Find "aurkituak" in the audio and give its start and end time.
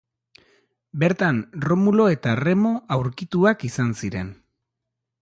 2.99-3.71